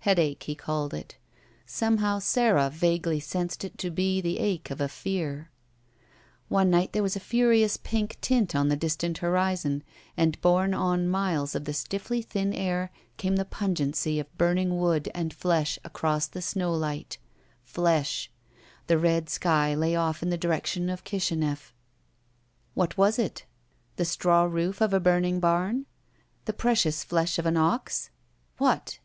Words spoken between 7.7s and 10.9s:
pink tint on the distant horizon, and borne